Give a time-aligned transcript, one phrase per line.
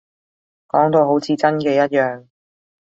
[0.67, 2.25] 講到好似真嘅一樣